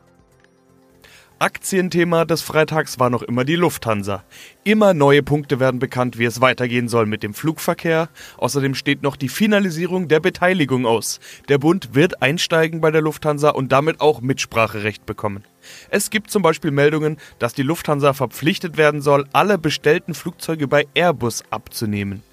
Aktienthema 1.43 2.23
des 2.23 2.41
Freitags 2.41 2.99
war 2.99 3.09
noch 3.09 3.21
immer 3.21 3.43
die 3.43 3.57
Lufthansa. 3.57 4.23
Immer 4.63 4.93
neue 4.93 5.21
Punkte 5.21 5.59
werden 5.59 5.77
bekannt, 5.77 6.17
wie 6.17 6.23
es 6.23 6.39
weitergehen 6.39 6.87
soll 6.87 7.05
mit 7.05 7.21
dem 7.21 7.33
Flugverkehr. 7.33 8.07
Außerdem 8.37 8.75
steht 8.75 9.03
noch 9.03 9.17
die 9.17 9.27
Finalisierung 9.27 10.07
der 10.07 10.21
Beteiligung 10.21 10.85
aus. 10.85 11.19
Der 11.49 11.57
Bund 11.57 11.95
wird 11.95 12.21
einsteigen 12.21 12.79
bei 12.79 12.91
der 12.91 13.01
Lufthansa 13.01 13.49
und 13.49 13.73
damit 13.73 13.99
auch 13.99 14.21
Mitspracherecht 14.21 15.05
bekommen. 15.05 15.43
Es 15.89 16.09
gibt 16.09 16.31
zum 16.31 16.43
Beispiel 16.43 16.71
Meldungen, 16.71 17.17
dass 17.39 17.53
die 17.53 17.63
Lufthansa 17.63 18.13
verpflichtet 18.13 18.77
werden 18.77 19.01
soll, 19.01 19.27
alle 19.33 19.57
bestellten 19.57 20.13
Flugzeuge 20.13 20.69
bei 20.69 20.87
Airbus 20.95 21.43
abzunehmen. 21.49 22.23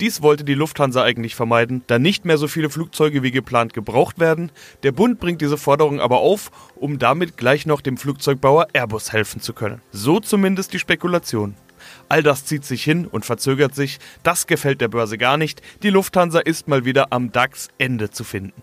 Dies 0.00 0.22
wollte 0.22 0.44
die 0.44 0.54
Lufthansa 0.54 1.02
eigentlich 1.02 1.34
vermeiden, 1.34 1.82
da 1.86 1.98
nicht 1.98 2.24
mehr 2.24 2.38
so 2.38 2.48
viele 2.48 2.70
Flugzeuge 2.70 3.22
wie 3.22 3.30
geplant 3.30 3.74
gebraucht 3.74 4.18
werden. 4.18 4.50
Der 4.82 4.92
Bund 4.92 5.20
bringt 5.20 5.40
diese 5.40 5.58
Forderung 5.58 6.00
aber 6.00 6.18
auf, 6.18 6.50
um 6.76 6.98
damit 6.98 7.36
gleich 7.36 7.66
noch 7.66 7.80
dem 7.80 7.96
Flugzeugbauer 7.96 8.68
Airbus 8.72 9.12
helfen 9.12 9.40
zu 9.40 9.52
können. 9.52 9.80
So 9.92 10.20
zumindest 10.20 10.72
die 10.72 10.78
Spekulation. 10.78 11.54
All 12.08 12.22
das 12.22 12.44
zieht 12.44 12.64
sich 12.64 12.82
hin 12.82 13.06
und 13.06 13.24
verzögert 13.24 13.74
sich. 13.74 13.98
Das 14.22 14.46
gefällt 14.46 14.80
der 14.80 14.88
Börse 14.88 15.18
gar 15.18 15.36
nicht. 15.36 15.62
Die 15.82 15.90
Lufthansa 15.90 16.40
ist 16.40 16.68
mal 16.68 16.84
wieder 16.84 17.12
am 17.12 17.32
DAX-Ende 17.32 18.10
zu 18.10 18.24
finden. 18.24 18.62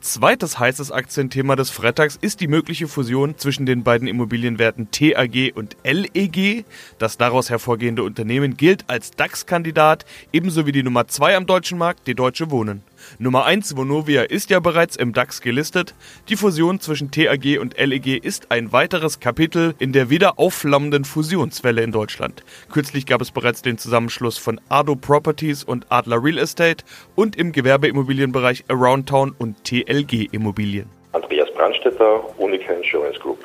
Zweites 0.00 0.58
heißes 0.58 0.92
Aktienthema 0.92 1.56
des 1.56 1.68
Freitags 1.68 2.16
ist 2.18 2.40
die 2.40 2.48
mögliche 2.48 2.88
Fusion 2.88 3.36
zwischen 3.36 3.66
den 3.66 3.84
beiden 3.84 4.08
Immobilienwerten 4.08 4.90
TAG 4.90 5.52
und 5.54 5.76
LEG. 5.84 6.64
Das 6.98 7.18
daraus 7.18 7.50
hervorgehende 7.50 8.02
Unternehmen 8.02 8.56
gilt 8.56 8.84
als 8.88 9.10
DAX-Kandidat, 9.10 10.06
ebenso 10.32 10.64
wie 10.64 10.72
die 10.72 10.82
Nummer 10.82 11.06
2 11.06 11.36
am 11.36 11.44
deutschen 11.44 11.76
Markt, 11.76 12.06
die 12.06 12.14
Deutsche 12.14 12.50
Wohnen. 12.50 12.82
Nummer 13.18 13.44
1 13.44 13.76
Vonovia 13.76 14.22
ist 14.22 14.50
ja 14.50 14.60
bereits 14.60 14.96
im 14.96 15.12
DAX 15.12 15.40
gelistet. 15.40 15.94
Die 16.28 16.36
Fusion 16.36 16.80
zwischen 16.80 17.10
TAG 17.10 17.58
und 17.60 17.78
LEG 17.78 18.22
ist 18.24 18.50
ein 18.50 18.72
weiteres 18.72 19.20
Kapitel 19.20 19.74
in 19.78 19.92
der 19.92 20.10
wieder 20.10 20.38
aufflammenden 20.38 21.04
Fusionswelle 21.04 21.82
in 21.82 21.92
Deutschland. 21.92 22.44
Kürzlich 22.72 23.06
gab 23.06 23.20
es 23.20 23.30
bereits 23.30 23.62
den 23.62 23.78
Zusammenschluss 23.78 24.38
von 24.38 24.60
Ardo 24.68 24.96
Properties 24.96 25.64
und 25.64 25.86
Adler 25.90 26.22
Real 26.22 26.38
Estate 26.38 26.84
und 27.14 27.36
im 27.36 27.52
Gewerbeimmobilienbereich 27.52 28.64
Aroundtown 28.68 29.34
und 29.38 29.64
TLG 29.64 30.28
Immobilien. 30.32 30.88
Andreas 31.12 31.48
Brandstetter, 31.54 32.38
Unica 32.38 32.72
Insurance 32.72 33.18
Group. 33.18 33.44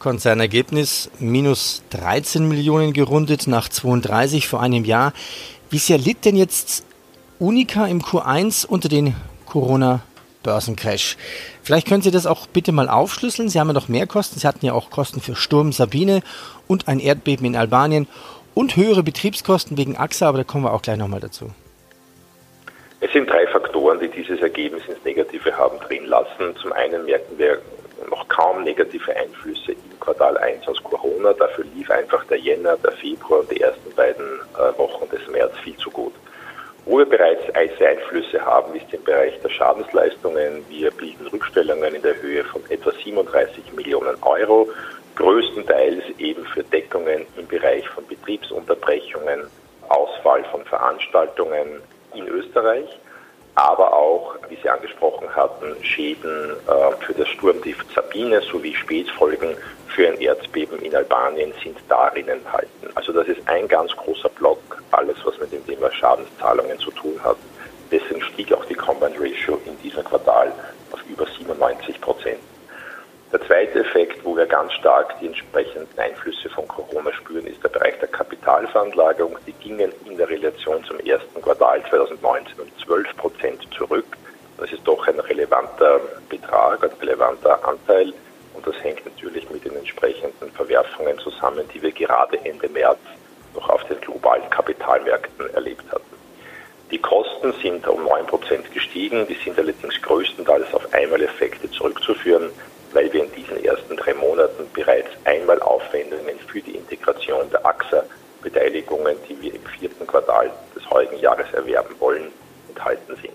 Konzernergebnis 0.00 1.10
minus 1.18 1.82
13 1.90 2.48
Millionen 2.48 2.92
gerundet 2.94 3.46
nach 3.46 3.68
32 3.68 4.48
vor 4.48 4.60
einem 4.60 4.84
Jahr. 4.84 5.12
Wie 5.68 5.78
sehr 5.78 5.98
litt 5.98 6.24
denn 6.24 6.36
jetzt 6.36 6.84
Unica 7.40 7.86
im 7.86 8.02
Q1 8.02 8.66
unter 8.66 8.90
den 8.90 9.16
Corona-Börsencrash. 9.46 11.16
Vielleicht 11.62 11.88
können 11.88 12.02
Sie 12.02 12.10
das 12.10 12.26
auch 12.26 12.46
bitte 12.46 12.70
mal 12.70 12.90
aufschlüsseln. 12.90 13.48
Sie 13.48 13.58
haben 13.58 13.68
ja 13.68 13.72
noch 13.72 13.88
mehr 13.88 14.06
Kosten. 14.06 14.38
Sie 14.38 14.46
hatten 14.46 14.66
ja 14.66 14.74
auch 14.74 14.90
Kosten 14.90 15.22
für 15.22 15.34
Sturm 15.34 15.72
Sabine 15.72 16.20
und 16.68 16.86
ein 16.86 17.00
Erdbeben 17.00 17.46
in 17.46 17.56
Albanien 17.56 18.06
und 18.54 18.76
höhere 18.76 19.02
Betriebskosten 19.02 19.78
wegen 19.78 19.96
AXA, 19.96 20.28
aber 20.28 20.38
da 20.38 20.44
kommen 20.44 20.64
wir 20.64 20.74
auch 20.74 20.82
gleich 20.82 20.98
nochmal 20.98 21.20
dazu. 21.20 21.50
Es 23.00 23.10
sind 23.12 23.30
drei 23.30 23.46
Faktoren, 23.46 23.98
die 24.00 24.08
dieses 24.08 24.42
Ergebnis 24.42 24.82
ins 24.86 25.02
Negative 25.02 25.56
haben 25.56 25.78
drehen 25.80 26.04
lassen. 26.04 26.54
Zum 26.60 26.74
einen 26.74 27.06
merken 27.06 27.38
wir 27.38 27.58
noch 28.10 28.28
kaum 28.28 28.64
negative 28.64 29.16
Einflüsse 29.16 29.72
im 29.72 30.00
Quartal 30.00 30.36
1 30.36 30.68
aus 30.68 30.82
Corona. 30.84 31.32
Dafür 31.32 31.64
lief 31.74 31.90
einfach 31.90 32.22
der 32.26 32.38
Jänner, 32.38 32.76
der 32.76 32.92
Februar 32.92 33.40
und 33.40 33.50
die 33.50 33.62
ersten 33.62 33.94
beiden 33.94 34.26
äh, 34.58 34.78
Wochen 34.78 35.08
des 35.08 35.26
März 35.28 35.56
viel 35.64 35.76
zu 35.78 35.90
gut. 35.90 36.12
Wo 36.84 36.98
wir 36.98 37.06
bereits 37.06 37.42
Einflüsse 38.10 38.44
haben, 38.44 38.74
ist 38.74 38.92
im 38.92 39.02
Bereich 39.04 39.38
der 39.40 39.50
Schadensleistungen. 39.50 40.64
Wir 40.68 40.90
bilden 40.90 41.28
Rückstellungen 41.28 41.94
in 41.94 42.02
der 42.02 42.20
Höhe 42.20 42.44
von 42.44 42.62
etwa 42.68 42.90
37 42.90 43.72
Millionen 43.74 44.16
Euro, 44.22 44.68
größtenteils 45.14 46.02
eben 46.18 46.44
für 46.46 46.64
Deckungen 46.64 47.26
im 47.36 47.46
Bereich 47.46 47.88
von 47.88 48.04
Betriebsunterbrechungen, 48.06 49.42
Ausfall 49.88 50.44
von 50.50 50.64
Veranstaltungen 50.64 51.80
in 52.14 52.26
Österreich, 52.26 52.88
aber 53.54 53.92
auch, 53.92 54.36
wie 54.48 54.56
Sie 54.56 54.68
angesprochen 54.68 55.28
hatten, 55.34 55.76
Schäden 55.84 56.56
äh, 56.66 57.04
für 57.04 57.14
das 57.14 57.28
Sturmtief 57.28 57.78
Sabine 57.94 58.40
sowie 58.42 58.74
Spätfolgen 58.74 59.56
für 59.88 60.08
ein 60.08 60.20
Erdbeben 60.20 60.78
in 60.80 60.94
Albanien 60.94 61.52
sind 61.62 61.76
darin 61.88 62.28
enthalten. 62.28 62.88
Also 62.94 63.12
das 63.12 63.28
ist 63.28 63.40
ein 63.46 63.68
ganz 63.68 63.94
großer 63.96 64.28
Block, 64.30 64.60
alles 64.92 65.16
was 65.24 65.38
mit 65.38 65.52
dem 65.52 65.66
Thema 65.66 65.92
Schadenszahlungen 65.92 66.78
zu 66.78 66.90
tun 66.92 67.18
hat. 67.22 67.36
Deswegen 67.90 68.22
stieg 68.22 68.52
auch 68.52 68.64
die 68.66 68.74
Combined 68.74 69.16
Ratio 69.18 69.60
in 69.64 69.76
diesem 69.82 70.04
Quartal 70.04 70.52
auf 70.92 71.00
über 71.08 71.26
97 71.26 72.00
Prozent. 72.00 72.40
Der 73.32 73.40
zweite 73.42 73.80
Effekt, 73.80 74.24
wo 74.24 74.36
wir 74.36 74.46
ganz 74.46 74.72
stark 74.72 75.18
die 75.20 75.26
entsprechenden 75.26 75.86
Einflüsse 75.96 76.48
von 76.50 76.66
Corona 76.66 77.12
spüren, 77.12 77.46
ist 77.46 77.62
der 77.62 77.68
Bereich 77.68 77.96
der 78.00 78.08
Kapitalveranlagung. 78.08 79.36
Die 79.46 79.52
gingen 79.52 79.92
in 80.04 80.16
der 80.16 80.28
Relation 80.28 80.82
zum 80.84 80.98
ersten 81.00 81.40
Quartal 81.40 81.80
2019 81.88 82.58
um 82.58 82.66
12 82.84 83.16
Prozent 83.16 83.68
zurück. 83.76 84.16
Das 84.58 84.72
ist 84.72 84.82
doch 84.84 85.06
ein 85.06 85.18
relevanter 85.20 86.00
Betrag, 86.28 86.82
ein 86.82 86.90
relevanter 87.00 87.64
Anteil. 87.66 88.12
Und 88.54 88.66
das 88.66 88.74
hängt 88.82 89.04
natürlich 89.06 89.48
mit 89.48 89.64
den 89.64 89.76
entsprechenden 89.76 90.50
Verwerfungen 90.52 91.16
zusammen, 91.20 91.68
die 91.72 91.80
wir 91.82 91.92
gerade 91.92 92.36
Ende 92.44 92.68
März 92.68 92.98
noch 93.54 93.68
auf 93.68 93.84
den 93.84 94.00
globalen 94.00 94.48
Kapitalmärkten 94.50 95.54
erlebt 95.54 95.84
hatten. 95.92 96.09
Die 96.90 96.98
Kosten 96.98 97.52
sind 97.62 97.86
um 97.86 98.04
9% 98.06 98.72
gestiegen, 98.74 99.24
die 99.28 99.34
sind 99.34 99.56
allerdings 99.56 100.02
größtenteils 100.02 100.74
auf 100.74 100.92
Einmaleffekte 100.92 101.70
zurückzuführen, 101.70 102.50
weil 102.92 103.12
wir 103.12 103.24
in 103.24 103.32
diesen 103.32 103.64
ersten 103.64 103.96
drei 103.96 104.12
Monaten 104.14 104.68
bereits 104.72 105.10
einmal 105.24 105.60
Aufwendungen 105.60 106.36
für 106.48 106.60
die 106.60 106.74
Integration 106.74 107.48
der 107.50 107.64
AXA-Beteiligungen, 107.64 109.16
die 109.28 109.40
wir 109.40 109.54
im 109.54 109.64
vierten 109.78 110.04
Quartal 110.04 110.50
des 110.74 110.88
heutigen 110.90 111.20
Jahres 111.20 111.52
erwerben 111.52 111.94
wollen, 112.00 112.32
enthalten 112.68 113.14
sind. 113.22 113.34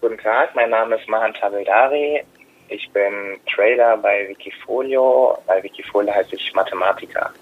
Guten 0.00 0.18
Tag, 0.18 0.54
mein 0.54 0.70
Name 0.70 0.96
ist 0.96 1.08
Mahan 1.08 1.34
Tabildari. 1.34 2.22
Ich 2.68 2.88
bin 2.92 3.40
Trader 3.52 3.96
bei 3.96 4.28
Wikifolio. 4.28 5.36
Bei 5.46 5.62
Wikifolio 5.62 6.14
heiße 6.14 6.36
ich 6.36 6.52
Mathematiker. 6.54 7.32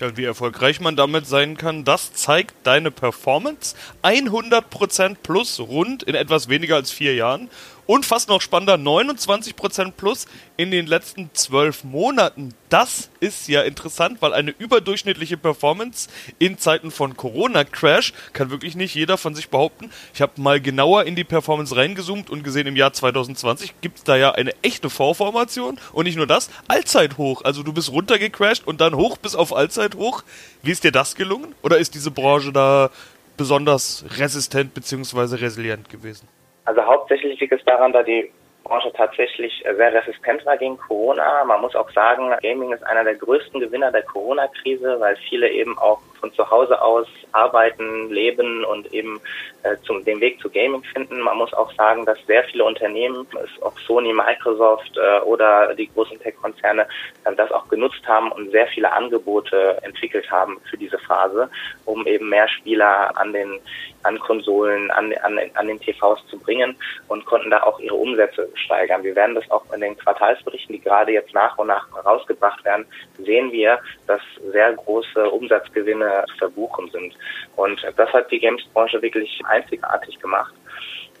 Ja, 0.00 0.16
wie 0.16 0.24
erfolgreich 0.24 0.80
man 0.80 0.96
damit 0.96 1.28
sein 1.28 1.56
kann, 1.56 1.84
das 1.84 2.12
zeigt 2.12 2.54
deine 2.64 2.90
Performance. 2.90 3.76
100% 4.02 5.16
plus 5.22 5.60
rund 5.60 6.02
in 6.02 6.16
etwas 6.16 6.48
weniger 6.48 6.74
als 6.74 6.90
vier 6.90 7.14
Jahren. 7.14 7.48
Und 7.86 8.06
fast 8.06 8.28
noch 8.28 8.40
spannender, 8.40 8.76
29% 8.76 9.92
plus 9.92 10.26
in 10.56 10.70
den 10.70 10.86
letzten 10.86 11.28
zwölf 11.34 11.84
Monaten. 11.84 12.54
Das 12.70 13.10
ist 13.20 13.46
ja 13.48 13.62
interessant, 13.62 14.22
weil 14.22 14.32
eine 14.32 14.52
überdurchschnittliche 14.52 15.36
Performance 15.36 16.08
in 16.38 16.56
Zeiten 16.56 16.90
von 16.90 17.16
Corona-Crash 17.16 18.14
kann 18.32 18.50
wirklich 18.50 18.74
nicht 18.74 18.94
jeder 18.94 19.18
von 19.18 19.34
sich 19.34 19.50
behaupten. 19.50 19.90
Ich 20.14 20.22
habe 20.22 20.40
mal 20.40 20.60
genauer 20.60 21.04
in 21.04 21.14
die 21.14 21.24
Performance 21.24 21.76
reingezoomt 21.76 22.30
und 22.30 22.42
gesehen, 22.42 22.66
im 22.66 22.76
Jahr 22.76 22.92
2020 22.92 23.74
gibt 23.82 23.98
es 23.98 24.04
da 24.04 24.16
ja 24.16 24.32
eine 24.32 24.54
echte 24.62 24.88
Vorformation 24.88 25.78
und 25.92 26.04
nicht 26.04 26.16
nur 26.16 26.26
das, 26.26 26.48
Allzeithoch. 26.68 27.42
Also 27.44 27.62
du 27.62 27.72
bist 27.72 27.92
runtergecrashed 27.92 28.66
und 28.66 28.80
dann 28.80 28.94
hoch 28.94 29.18
bis 29.18 29.34
auf 29.34 29.54
Allzeithoch. 29.54 30.24
Wie 30.62 30.70
ist 30.70 30.84
dir 30.84 30.92
das 30.92 31.14
gelungen? 31.14 31.54
Oder 31.62 31.78
ist 31.78 31.94
diese 31.94 32.10
Branche 32.10 32.52
da 32.52 32.90
besonders 33.36 34.04
resistent 34.16 34.72
bzw. 34.72 35.36
resilient 35.36 35.88
gewesen? 35.88 36.26
Also 36.64 36.84
hauptsächlich 36.84 37.38
liegt 37.40 37.52
es 37.52 37.64
daran, 37.64 37.92
da 37.92 38.02
die 38.02 38.30
Branche 38.64 38.92
tatsächlich 38.94 39.62
sehr 39.62 39.92
resistent 39.92 40.44
war 40.46 40.56
gegen 40.56 40.78
Corona. 40.78 41.44
Man 41.44 41.60
muss 41.60 41.76
auch 41.76 41.90
sagen, 41.90 42.32
Gaming 42.42 42.72
ist 42.72 42.82
einer 42.84 43.04
der 43.04 43.14
größten 43.16 43.60
Gewinner 43.60 43.92
der 43.92 44.02
Corona-Krise, 44.02 44.96
weil 44.98 45.16
viele 45.28 45.50
eben 45.50 45.78
auch 45.78 46.00
von 46.24 46.32
zu 46.32 46.50
Hause 46.50 46.80
aus 46.80 47.06
arbeiten, 47.32 48.08
leben 48.08 48.64
und 48.64 48.92
eben 48.94 49.20
äh, 49.62 49.76
zum, 49.86 50.02
den 50.04 50.20
Weg 50.20 50.40
zu 50.40 50.48
Gaming 50.48 50.82
finden. 50.82 51.20
Man 51.20 51.36
muss 51.36 51.52
auch 51.52 51.70
sagen, 51.74 52.06
dass 52.06 52.18
sehr 52.26 52.44
viele 52.44 52.64
Unternehmen, 52.64 53.26
auch 53.60 53.78
Sony, 53.86 54.14
Microsoft 54.14 54.96
äh, 54.96 55.20
oder 55.20 55.74
die 55.74 55.90
großen 55.92 56.18
Tech-Konzerne, 56.20 56.86
äh, 57.24 57.34
das 57.36 57.52
auch 57.52 57.68
genutzt 57.68 58.06
haben 58.06 58.32
und 58.32 58.50
sehr 58.52 58.66
viele 58.68 58.90
Angebote 58.90 59.78
entwickelt 59.82 60.30
haben 60.30 60.58
für 60.70 60.78
diese 60.78 60.98
Phase, 60.98 61.50
um 61.84 62.06
eben 62.06 62.30
mehr 62.30 62.48
Spieler 62.48 63.14
an 63.18 63.34
den 63.34 63.60
an 64.04 64.18
Konsolen, 64.18 64.90
an, 64.90 65.12
an, 65.22 65.38
an 65.54 65.66
den 65.66 65.80
TVs 65.80 66.24
zu 66.28 66.38
bringen 66.38 66.76
und 67.08 67.24
konnten 67.24 67.50
da 67.50 67.62
auch 67.62 67.80
ihre 67.80 67.94
Umsätze 67.94 68.48
steigern. 68.54 69.02
Wir 69.02 69.16
werden 69.16 69.34
das 69.34 69.50
auch 69.50 69.64
in 69.72 69.80
den 69.80 69.96
Quartalsberichten, 69.96 70.74
die 70.74 70.80
gerade 70.80 71.12
jetzt 71.12 71.34
nach 71.34 71.56
und 71.58 71.68
nach 71.68 71.88
rausgebracht 72.04 72.64
werden, 72.64 72.86
sehen 73.18 73.50
wir, 73.50 73.80
dass 74.06 74.20
sehr 74.52 74.72
große 74.74 75.30
Umsatzgewinne 75.30 76.13
zu 76.26 76.36
verbuchen 76.36 76.90
sind. 76.90 77.14
Und 77.56 77.80
das 77.96 78.12
hat 78.12 78.30
die 78.30 78.38
Games-Branche 78.38 79.00
wirklich 79.02 79.40
einzigartig 79.44 80.18
gemacht. 80.18 80.54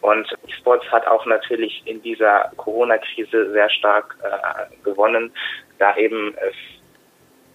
Und 0.00 0.30
E-Sports 0.46 0.84
hat 0.92 1.06
auch 1.06 1.24
natürlich 1.24 1.82
in 1.86 2.02
dieser 2.02 2.50
Corona-Krise 2.56 3.52
sehr 3.52 3.70
stark 3.70 4.16
äh, 4.22 4.84
gewonnen, 4.84 5.32
da 5.78 5.96
eben 5.96 6.34
äh, 6.34 6.50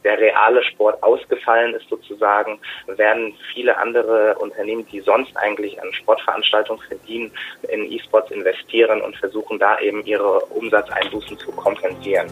der 0.03 0.17
reale 0.17 0.63
Sport 0.63 1.01
ausgefallen 1.03 1.73
ist 1.75 1.87
sozusagen, 1.89 2.59
werden 2.87 3.35
viele 3.53 3.77
andere 3.77 4.35
Unternehmen, 4.39 4.85
die 4.91 5.01
sonst 5.01 5.35
eigentlich 5.37 5.79
an 5.81 5.91
Sportveranstaltungen 5.93 6.81
verdienen, 6.87 7.31
in 7.67 7.91
E-Sports 7.91 8.31
investieren 8.31 9.01
und 9.01 9.15
versuchen 9.17 9.59
da 9.59 9.77
eben 9.79 10.03
ihre 10.05 10.39
Umsatzeinbußen 10.45 11.37
zu 11.37 11.51
kompensieren. 11.51 12.31